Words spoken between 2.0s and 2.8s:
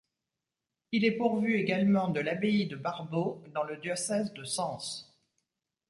de l'abbaye de